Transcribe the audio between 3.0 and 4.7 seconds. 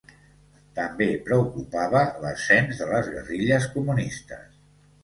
guerrilles comunistes.